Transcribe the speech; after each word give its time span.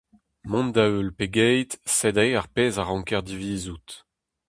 Mont 0.51 0.71
da 0.75 0.85
heul, 0.87 1.09
pe 1.17 1.25
get, 1.35 1.71
sed 1.95 2.17
aze 2.23 2.37
ar 2.39 2.47
pezh 2.53 2.79
a 2.81 2.83
ranker 2.85 3.23
divizout. 3.25 3.89